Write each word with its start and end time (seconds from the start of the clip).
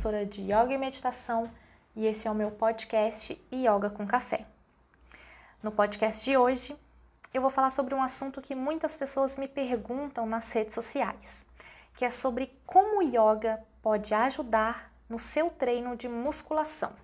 professora 0.00 0.24
de 0.24 0.40
Yoga 0.40 0.72
e 0.72 0.78
Meditação 0.78 1.50
e 1.94 2.06
esse 2.06 2.26
é 2.26 2.30
o 2.30 2.34
meu 2.34 2.50
podcast 2.50 3.38
Yoga 3.52 3.90
com 3.90 4.06
Café. 4.06 4.46
No 5.62 5.70
podcast 5.70 6.24
de 6.24 6.38
hoje, 6.38 6.74
eu 7.34 7.42
vou 7.42 7.50
falar 7.50 7.68
sobre 7.68 7.94
um 7.94 8.02
assunto 8.02 8.40
que 8.40 8.54
muitas 8.54 8.96
pessoas 8.96 9.36
me 9.36 9.46
perguntam 9.46 10.24
nas 10.24 10.50
redes 10.52 10.72
sociais, 10.72 11.44
que 11.94 12.02
é 12.02 12.08
sobre 12.08 12.50
como 12.64 13.00
o 13.00 13.02
yoga 13.02 13.62
pode 13.82 14.14
ajudar 14.14 14.90
no 15.06 15.18
seu 15.18 15.50
treino 15.50 15.94
de 15.94 16.08
musculação. 16.08 16.94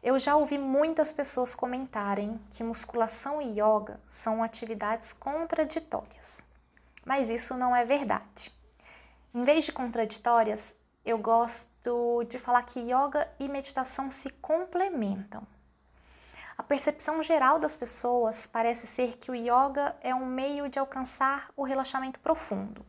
Eu 0.00 0.16
já 0.16 0.36
ouvi 0.36 0.58
muitas 0.58 1.12
pessoas 1.12 1.56
comentarem 1.56 2.40
que 2.52 2.62
musculação 2.62 3.42
e 3.42 3.58
yoga 3.60 3.98
são 4.06 4.44
atividades 4.44 5.12
contraditórias, 5.12 6.44
mas 7.04 7.30
isso 7.30 7.56
não 7.56 7.74
é 7.74 7.84
verdade. 7.84 8.52
Em 9.34 9.42
vez 9.42 9.64
de 9.64 9.72
contraditórias, 9.72 10.76
eu 11.04 11.18
gosto 11.18 12.24
de 12.28 12.38
falar 12.38 12.62
que 12.62 12.80
yoga 12.80 13.28
e 13.38 13.48
meditação 13.48 14.10
se 14.10 14.30
complementam. 14.30 15.42
A 16.56 16.62
percepção 16.62 17.22
geral 17.22 17.58
das 17.58 17.76
pessoas 17.76 18.46
parece 18.46 18.86
ser 18.86 19.16
que 19.16 19.30
o 19.30 19.34
yoga 19.34 19.96
é 20.02 20.14
um 20.14 20.26
meio 20.26 20.68
de 20.68 20.78
alcançar 20.78 21.50
o 21.56 21.62
relaxamento 21.62 22.20
profundo, 22.20 22.84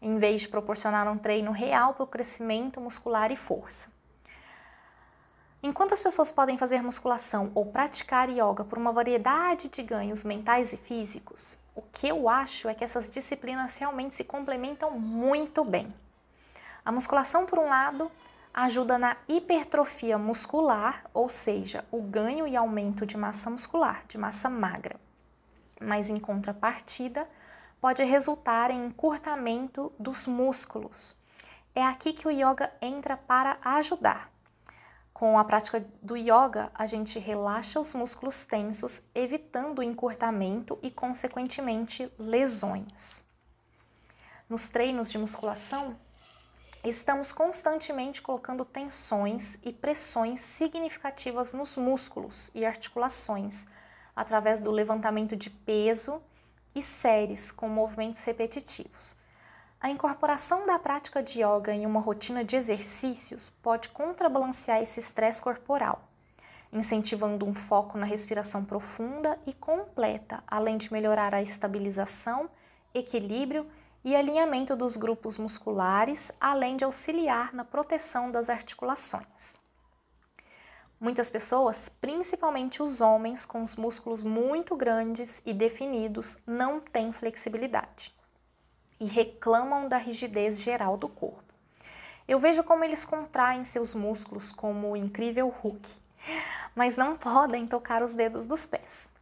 em 0.00 0.18
vez 0.18 0.40
de 0.40 0.48
proporcionar 0.48 1.06
um 1.06 1.18
treino 1.18 1.52
real 1.52 1.92
para 1.92 2.04
o 2.04 2.06
crescimento 2.06 2.80
muscular 2.80 3.30
e 3.30 3.36
força. 3.36 3.92
Enquanto 5.62 5.92
as 5.92 6.02
pessoas 6.02 6.30
podem 6.30 6.58
fazer 6.58 6.82
musculação 6.82 7.52
ou 7.54 7.66
praticar 7.66 8.28
yoga 8.28 8.64
por 8.64 8.78
uma 8.78 8.92
variedade 8.92 9.68
de 9.68 9.82
ganhos 9.82 10.24
mentais 10.24 10.72
e 10.72 10.76
físicos, 10.76 11.58
o 11.74 11.82
que 11.82 12.08
eu 12.08 12.28
acho 12.28 12.68
é 12.68 12.74
que 12.74 12.84
essas 12.84 13.10
disciplinas 13.10 13.76
realmente 13.76 14.14
se 14.14 14.24
complementam 14.24 14.90
muito 14.98 15.64
bem. 15.64 15.92
A 16.84 16.92
musculação, 16.92 17.46
por 17.46 17.58
um 17.58 17.68
lado, 17.68 18.10
ajuda 18.52 18.98
na 18.98 19.16
hipertrofia 19.26 20.18
muscular, 20.18 21.04
ou 21.14 21.28
seja, 21.28 21.84
o 21.90 22.02
ganho 22.02 22.46
e 22.46 22.54
aumento 22.54 23.06
de 23.06 23.16
massa 23.16 23.48
muscular, 23.48 24.04
de 24.06 24.18
massa 24.18 24.50
magra. 24.50 25.00
Mas 25.80 26.10
em 26.10 26.18
contrapartida, 26.18 27.28
pode 27.80 28.04
resultar 28.04 28.70
em 28.70 28.86
encurtamento 28.86 29.92
dos 29.98 30.26
músculos. 30.26 31.16
É 31.74 31.82
aqui 31.82 32.12
que 32.12 32.28
o 32.28 32.30
yoga 32.30 32.72
entra 32.80 33.16
para 33.16 33.58
ajudar. 33.62 34.30
Com 35.12 35.38
a 35.38 35.44
prática 35.44 35.84
do 36.02 36.16
yoga, 36.16 36.70
a 36.74 36.86
gente 36.86 37.18
relaxa 37.18 37.80
os 37.80 37.94
músculos 37.94 38.44
tensos, 38.44 39.08
evitando 39.14 39.78
o 39.78 39.82
encurtamento 39.82 40.78
e, 40.82 40.90
consequentemente, 40.90 42.12
lesões. 42.18 43.24
Nos 44.48 44.68
treinos 44.68 45.10
de 45.10 45.18
musculação, 45.18 45.96
estamos 46.84 47.32
constantemente 47.32 48.20
colocando 48.20 48.64
tensões 48.64 49.58
e 49.64 49.72
pressões 49.72 50.40
significativas 50.40 51.52
nos 51.52 51.76
músculos 51.76 52.50
e 52.54 52.64
articulações 52.64 53.66
através 54.14 54.60
do 54.60 54.70
levantamento 54.70 55.34
de 55.34 55.48
peso 55.50 56.22
e 56.74 56.82
séries 56.82 57.50
com 57.50 57.68
movimentos 57.68 58.22
repetitivos. 58.24 59.16
A 59.80 59.90
incorporação 59.90 60.66
da 60.66 60.78
prática 60.78 61.22
de 61.22 61.42
yoga 61.42 61.72
em 61.72 61.86
uma 61.86 62.00
rotina 62.00 62.44
de 62.44 62.56
exercícios 62.56 63.50
pode 63.62 63.88
contrabalancear 63.90 64.80
esse 64.82 65.00
estresse 65.00 65.42
corporal, 65.42 66.08
incentivando 66.72 67.46
um 67.46 67.54
foco 67.54 67.96
na 67.98 68.06
respiração 68.06 68.64
profunda 68.64 69.38
e 69.46 69.52
completa, 69.52 70.42
além 70.46 70.76
de 70.76 70.92
melhorar 70.92 71.34
a 71.34 71.42
estabilização, 71.42 72.48
equilíbrio 72.94 73.66
e 73.66 73.83
alinhamento 74.12 74.74
dos 74.74 74.96
grupos 74.96 75.38
musculares, 75.38 76.32
além 76.40 76.76
de 76.76 76.84
auxiliar 76.84 77.54
na 77.54 77.64
proteção 77.64 78.30
das 78.30 78.50
articulações. 78.50 79.62
Muitas 81.00 81.30
pessoas, 81.30 81.88
principalmente 81.88 82.82
os 82.82 83.00
homens 83.00 83.46
com 83.46 83.62
os 83.62 83.76
músculos 83.76 84.24
muito 84.24 84.74
grandes 84.74 85.40
e 85.46 85.54
definidos, 85.54 86.38
não 86.46 86.80
têm 86.80 87.12
flexibilidade 87.12 88.12
e 89.00 89.06
reclamam 89.06 89.88
da 89.88 89.96
rigidez 89.96 90.60
geral 90.60 90.96
do 90.96 91.08
corpo. 91.08 91.54
Eu 92.26 92.38
vejo 92.38 92.62
como 92.64 92.84
eles 92.84 93.04
contraem 93.04 93.64
seus 93.64 93.94
músculos 93.94 94.50
como 94.50 94.90
o 94.90 94.96
incrível 94.96 95.48
Hulk, 95.48 95.98
mas 96.74 96.96
não 96.96 97.16
podem 97.16 97.66
tocar 97.66 98.02
os 98.02 98.14
dedos 98.14 98.46
dos 98.46 98.66
pés. 98.66 99.13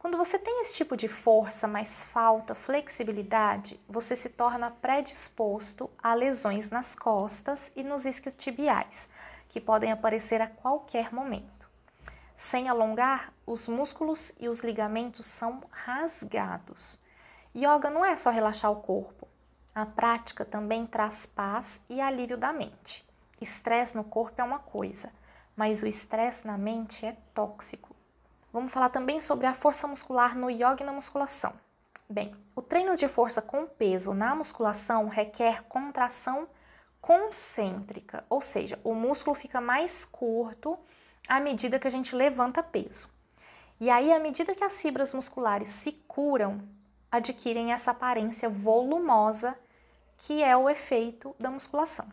Quando 0.00 0.16
você 0.16 0.38
tem 0.38 0.62
esse 0.62 0.76
tipo 0.76 0.96
de 0.96 1.08
força, 1.08 1.68
mas 1.68 2.04
falta 2.04 2.54
flexibilidade, 2.54 3.78
você 3.86 4.16
se 4.16 4.30
torna 4.30 4.70
predisposto 4.70 5.90
a 6.02 6.14
lesões 6.14 6.70
nas 6.70 6.94
costas 6.94 7.70
e 7.76 7.84
nos 7.84 8.06
isquiotibiais, 8.06 9.10
que 9.46 9.60
podem 9.60 9.92
aparecer 9.92 10.40
a 10.40 10.46
qualquer 10.46 11.12
momento. 11.12 11.68
Sem 12.34 12.66
alongar, 12.66 13.30
os 13.44 13.68
músculos 13.68 14.32
e 14.40 14.48
os 14.48 14.60
ligamentos 14.60 15.26
são 15.26 15.62
rasgados. 15.70 16.98
Yoga 17.54 17.90
não 17.90 18.02
é 18.02 18.16
só 18.16 18.30
relaxar 18.30 18.72
o 18.72 18.80
corpo. 18.80 19.28
A 19.74 19.84
prática 19.84 20.46
também 20.46 20.86
traz 20.86 21.26
paz 21.26 21.82
e 21.90 22.00
alívio 22.00 22.38
da 22.38 22.54
mente. 22.54 23.06
Estresse 23.38 23.98
no 23.98 24.04
corpo 24.04 24.40
é 24.40 24.44
uma 24.44 24.60
coisa, 24.60 25.12
mas 25.54 25.82
o 25.82 25.86
estresse 25.86 26.46
na 26.46 26.56
mente 26.56 27.04
é 27.04 27.14
tóxico. 27.34 27.99
Vamos 28.52 28.72
falar 28.72 28.88
também 28.88 29.20
sobre 29.20 29.46
a 29.46 29.54
força 29.54 29.86
muscular 29.86 30.36
no 30.36 30.50
yoga 30.50 30.78
e 30.80 30.84
na 30.84 30.92
musculação. 30.92 31.52
Bem, 32.08 32.34
o 32.56 32.60
treino 32.60 32.96
de 32.96 33.06
força 33.06 33.40
com 33.40 33.66
peso 33.66 34.12
na 34.12 34.34
musculação 34.34 35.08
requer 35.08 35.62
contração 35.64 36.48
concêntrica, 37.00 38.24
ou 38.28 38.40
seja, 38.40 38.78
o 38.82 38.94
músculo 38.94 39.34
fica 39.34 39.60
mais 39.60 40.04
curto 40.04 40.76
à 41.28 41.38
medida 41.38 41.78
que 41.78 41.86
a 41.86 41.90
gente 41.90 42.14
levanta 42.16 42.62
peso. 42.62 43.08
E 43.78 43.88
aí, 43.88 44.12
à 44.12 44.18
medida 44.18 44.54
que 44.54 44.64
as 44.64 44.82
fibras 44.82 45.14
musculares 45.14 45.68
se 45.68 45.92
curam, 46.06 46.60
adquirem 47.10 47.72
essa 47.72 47.92
aparência 47.92 48.48
volumosa 48.48 49.56
que 50.16 50.42
é 50.42 50.54
o 50.56 50.68
efeito 50.68 51.34
da 51.38 51.50
musculação. 51.50 52.06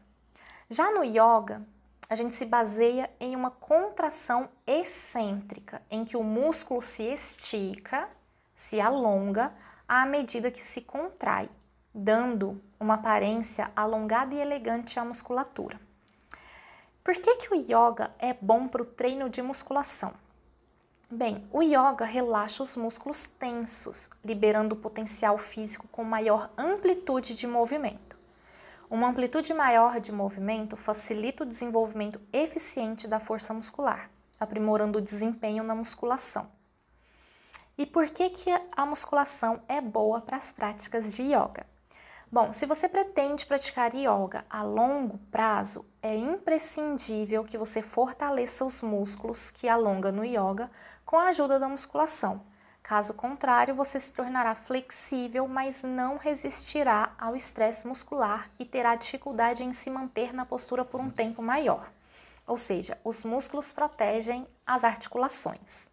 Já 0.70 0.92
no 0.92 1.04
yoga, 1.04 1.66
a 2.10 2.16
gente 2.16 2.36
se 2.36 2.46
baseia 2.46 3.10
em 3.20 3.36
uma 3.36 3.52
contração 3.52 4.50
excêntrica, 4.66 5.82
em 5.90 6.06
que 6.06 6.16
o 6.16 6.24
músculo 6.24 6.82
se 6.82 7.04
estica, 7.04 8.08
se 8.54 8.80
alonga 8.80 9.54
à 9.88 10.06
medida 10.06 10.52
que 10.52 10.64
se 10.64 10.82
contrai, 10.82 11.50
dando 11.94 12.62
uma 12.80 12.96
aparência 12.96 13.72
alongada 13.76 14.34
e 14.36 14.40
elegante 14.40 15.00
à 15.00 15.04
musculatura. 15.04 15.80
Por 17.04 17.16
que, 17.16 17.36
que 17.36 17.54
o 17.54 17.56
yoga 17.56 18.12
é 18.20 18.34
bom 18.34 18.68
para 18.68 18.82
o 18.82 18.86
treino 18.86 19.30
de 19.30 19.42
musculação? 19.42 20.14
Bem, 21.10 21.48
o 21.54 21.62
yoga 21.62 22.04
relaxa 22.04 22.62
os 22.62 22.76
músculos 22.76 23.24
tensos, 23.24 24.10
liberando 24.24 24.76
o 24.76 24.78
potencial 24.78 25.38
físico 25.38 25.88
com 25.88 26.04
maior 26.04 26.52
amplitude 26.58 27.34
de 27.34 27.48
movimento. 27.48 28.17
Uma 28.90 29.10
amplitude 29.10 29.54
maior 29.54 30.00
de 30.00 30.14
movimento 30.14 30.78
facilita 30.78 31.44
o 31.44 31.46
desenvolvimento 31.46 32.22
eficiente 32.32 33.06
da 33.06 33.20
força 33.20 33.54
muscular, 33.54 34.10
aprimorando 34.40 34.98
o 35.00 35.02
desempenho 35.02 35.62
na 35.62 35.76
musculação. 35.76 36.50
E 37.78 37.86
por 37.86 38.10
que, 38.10 38.30
que 38.30 38.50
a 38.72 38.86
musculação 38.86 39.62
é 39.68 39.82
boa 39.82 40.22
para 40.22 40.38
as 40.38 40.54
práticas 40.54 41.14
de 41.14 41.24
yoga? 41.24 41.66
Bom, 42.32 42.54
se 42.54 42.66
você 42.66 42.88
pretende 42.88 43.46
praticar 43.46 43.94
yoga 43.94 44.46
a 44.50 44.64
longo 44.64 45.18
prazo, 45.30 45.86
é 46.02 46.16
imprescindível 46.16 47.44
que 47.44 47.58
você 47.58 47.82
fortaleça 47.82 48.64
os 48.64 48.82
músculos 48.82 49.52
que 49.52 49.68
alonga 49.68 50.14
no 50.14 50.24
yoga 50.24 50.72
com 51.06 51.18
a 51.18 51.28
ajuda 51.28 51.60
da 51.60 51.68
musculação 51.68 52.42
Caso 52.88 53.16
contrário, 53.16 53.76
você 53.76 54.00
se 54.00 54.14
tornará 54.14 54.56
flexível, 54.56 55.46
mas 55.46 55.84
não 55.84 56.16
resistirá 56.16 57.14
ao 57.20 57.36
estresse 57.36 57.86
muscular 57.86 58.50
e 58.58 58.64
terá 58.64 58.96
dificuldade 58.96 59.62
em 59.62 59.74
se 59.74 59.90
manter 59.90 60.34
na 60.34 60.46
postura 60.46 60.86
por 60.86 61.02
um 61.02 61.10
tempo 61.10 61.42
maior. 61.42 61.92
Ou 62.48 62.58
seja, 62.58 62.98
os 63.04 63.26
músculos 63.26 63.74
protegem 63.74 64.48
as 64.66 64.86
articulações. 64.86 65.90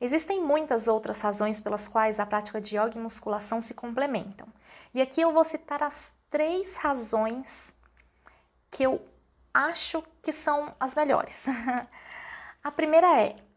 Existem 0.00 0.40
muitas 0.40 0.86
outras 0.86 1.20
razões 1.22 1.60
pelas 1.60 1.88
quais 1.88 2.20
a 2.20 2.26
prática 2.26 2.60
de 2.60 2.76
yoga 2.76 2.96
e 2.96 3.00
musculação 3.00 3.60
se 3.60 3.74
complementam. 3.74 4.46
E 4.94 5.02
aqui 5.02 5.20
eu 5.20 5.32
vou 5.32 5.42
citar 5.42 5.82
as 5.82 6.12
três 6.30 6.76
razões 6.76 7.74
que 8.70 8.84
eu 8.84 9.04
acho 9.52 10.04
que 10.22 10.30
são 10.30 10.72
as 10.78 10.94
melhores. 10.94 11.48
a 12.62 12.70
primeira 12.70 13.20
é 13.20 13.47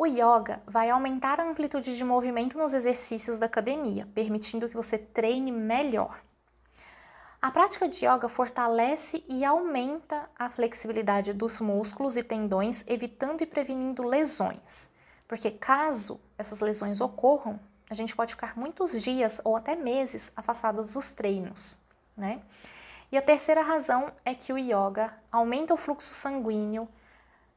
o 0.00 0.06
yoga 0.06 0.62
vai 0.64 0.88
aumentar 0.88 1.40
a 1.40 1.44
amplitude 1.44 1.96
de 1.96 2.04
movimento 2.04 2.56
nos 2.56 2.72
exercícios 2.72 3.36
da 3.36 3.46
academia, 3.46 4.08
permitindo 4.14 4.68
que 4.68 4.76
você 4.76 4.96
treine 4.96 5.50
melhor. 5.50 6.22
A 7.42 7.50
prática 7.50 7.88
de 7.88 8.06
yoga 8.06 8.28
fortalece 8.28 9.24
e 9.28 9.44
aumenta 9.44 10.30
a 10.38 10.48
flexibilidade 10.48 11.32
dos 11.32 11.60
músculos 11.60 12.16
e 12.16 12.22
tendões, 12.22 12.84
evitando 12.86 13.42
e 13.42 13.46
prevenindo 13.46 14.04
lesões. 14.04 14.88
Porque 15.26 15.50
caso 15.50 16.20
essas 16.38 16.60
lesões 16.60 17.00
ocorram, 17.00 17.58
a 17.90 17.94
gente 17.94 18.14
pode 18.14 18.34
ficar 18.34 18.56
muitos 18.56 19.02
dias 19.02 19.40
ou 19.44 19.56
até 19.56 19.74
meses 19.74 20.32
afastados 20.36 20.92
dos 20.92 21.12
treinos, 21.12 21.80
né? 22.16 22.40
E 23.10 23.18
a 23.18 23.22
terceira 23.22 23.62
razão 23.62 24.12
é 24.24 24.32
que 24.32 24.52
o 24.52 24.58
yoga 24.58 25.12
aumenta 25.32 25.74
o 25.74 25.76
fluxo 25.76 26.14
sanguíneo 26.14 26.88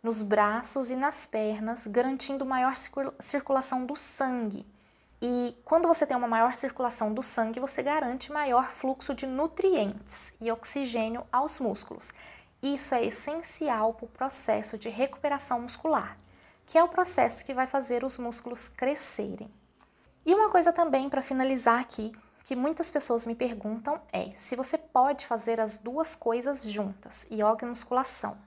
nos 0.04 0.22
braços 0.22 0.90
e 0.90 0.96
nas 0.96 1.26
pernas, 1.26 1.86
garantindo 1.88 2.46
maior 2.46 2.74
circulação 3.20 3.86
do 3.86 3.96
sangue. 3.96 4.66
E 5.22 5.56
quando 5.64 5.88
você 5.88 6.08
tem 6.08 6.18
uma 6.18 6.28
maior 6.28 6.56
circulação 6.56 7.14
do 7.14 7.22
sangue, 7.22 7.60
você 7.60 7.84
garante 7.84 8.32
maior 8.32 8.72
fluxo 8.72 9.14
de 9.14 9.28
nutrientes 9.28 10.34
e 10.42 10.52
oxigênio 10.52 11.24
aos 11.32 11.60
músculos. 11.60 12.12
Isso 12.62 12.96
é 12.96 13.06
essencial 13.06 13.94
para 13.94 14.06
o 14.06 14.10
processo 14.10 14.80
de 14.80 14.90
recuperação 14.90 15.62
muscular, 15.62 16.18
que 16.66 16.78
é 16.78 16.84
o 16.84 16.90
processo 16.90 17.46
que 17.46 17.54
vai 17.54 17.68
fazer 17.68 18.04
os 18.04 18.18
músculos 18.18 18.68
crescerem. 18.68 19.52
E 20.26 20.34
uma 20.34 20.50
coisa 20.50 20.74
também 20.74 21.10
para 21.10 21.22
finalizar 21.22 21.80
aqui, 21.80 22.12
que 22.44 22.56
muitas 22.56 22.90
pessoas 22.90 23.28
me 23.28 23.36
perguntam 23.36 24.02
é 24.12 24.30
se 24.36 24.56
você 24.56 24.78
pode 24.78 25.28
fazer 25.28 25.62
as 25.62 25.78
duas 25.78 26.16
coisas 26.16 26.64
juntas, 26.64 27.28
yoga 27.32 27.64
e 27.64 27.66
musculação. 27.66 28.38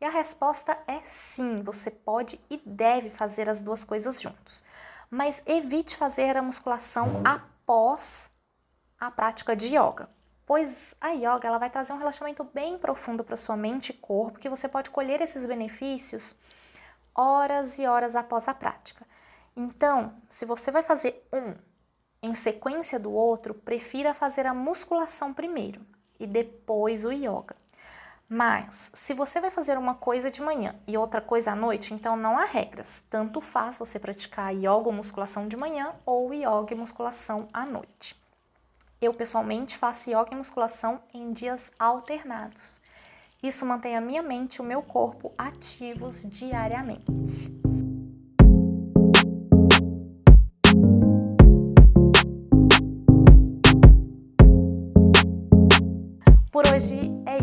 E 0.00 0.04
a 0.04 0.10
resposta 0.10 0.78
é 0.86 1.00
sim, 1.02 1.62
você 1.62 1.90
pode 1.90 2.40
e 2.48 2.56
deve 2.64 3.10
fazer 3.10 3.50
as 3.50 3.62
duas 3.62 3.84
coisas 3.84 4.20
juntos. 4.20 4.64
Mas 5.10 5.42
evite 5.46 5.94
fazer 5.94 6.36
a 6.36 6.42
musculação 6.42 7.20
após 7.22 8.32
a 8.98 9.10
prática 9.10 9.54
de 9.54 9.66
yoga, 9.68 10.08
pois 10.46 10.94
a 11.00 11.10
yoga 11.10 11.46
ela 11.46 11.58
vai 11.58 11.68
trazer 11.68 11.92
um 11.92 11.98
relaxamento 11.98 12.44
bem 12.44 12.78
profundo 12.78 13.22
para 13.22 13.36
sua 13.36 13.56
mente 13.56 13.90
e 13.90 13.94
corpo, 13.94 14.38
que 14.38 14.48
você 14.48 14.68
pode 14.68 14.90
colher 14.90 15.20
esses 15.20 15.44
benefícios 15.44 16.36
horas 17.14 17.78
e 17.78 17.86
horas 17.86 18.16
após 18.16 18.48
a 18.48 18.54
prática. 18.54 19.06
Então, 19.54 20.14
se 20.28 20.46
você 20.46 20.70
vai 20.70 20.82
fazer 20.82 21.26
um 21.32 21.54
em 22.22 22.32
sequência 22.32 22.98
do 22.98 23.12
outro, 23.12 23.54
prefira 23.54 24.14
fazer 24.14 24.46
a 24.46 24.54
musculação 24.54 25.34
primeiro 25.34 25.84
e 26.18 26.26
depois 26.26 27.04
o 27.04 27.12
yoga. 27.12 27.56
Mas, 28.32 28.92
se 28.94 29.12
você 29.12 29.40
vai 29.40 29.50
fazer 29.50 29.76
uma 29.76 29.96
coisa 29.96 30.30
de 30.30 30.40
manhã 30.40 30.76
e 30.86 30.96
outra 30.96 31.20
coisa 31.20 31.50
à 31.50 31.56
noite, 31.56 31.92
então 31.92 32.16
não 32.16 32.38
há 32.38 32.44
regras. 32.44 33.02
Tanto 33.10 33.40
faz 33.40 33.76
você 33.76 33.98
praticar 33.98 34.54
yoga 34.54 34.86
ou 34.86 34.92
musculação 34.92 35.48
de 35.48 35.56
manhã 35.56 35.92
ou 36.06 36.32
yoga 36.32 36.72
e 36.72 36.76
musculação 36.76 37.48
à 37.52 37.66
noite. 37.66 38.14
Eu 39.00 39.12
pessoalmente 39.12 39.76
faço 39.76 40.10
yoga 40.10 40.28
e 40.30 40.36
musculação 40.36 41.02
em 41.12 41.32
dias 41.32 41.72
alternados. 41.76 42.80
Isso 43.42 43.66
mantém 43.66 43.96
a 43.96 44.00
minha 44.00 44.22
mente 44.22 44.56
e 44.56 44.60
o 44.60 44.64
meu 44.64 44.80
corpo 44.80 45.32
ativos 45.36 46.22
diariamente. 46.22 47.69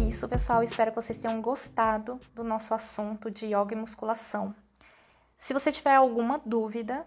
Isso, 0.08 0.28
pessoal. 0.28 0.64
Espero 0.64 0.92
que 0.92 1.02
vocês 1.02 1.18
tenham 1.18 1.42
gostado 1.42 2.20
do 2.34 2.44
nosso 2.44 2.74
assunto 2.74 3.30
de 3.30 3.48
yoga 3.48 3.74
e 3.74 3.76
musculação. 3.76 4.56
Se 5.36 5.54
você 5.54 5.72
tiver 5.72 5.96
alguma 5.96 6.42
dúvida, 6.44 7.06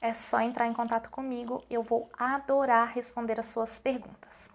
é 0.00 0.12
só 0.12 0.40
entrar 0.40 0.66
em 0.66 0.72
contato 0.72 1.10
comigo. 1.10 1.62
Eu 1.68 1.82
vou 1.82 2.08
adorar 2.18 2.92
responder 2.94 3.38
as 3.38 3.46
suas 3.46 3.78
perguntas. 3.78 4.50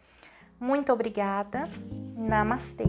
Muito 0.60 0.92
obrigada. 0.92 1.70
Namastê. 2.16 2.86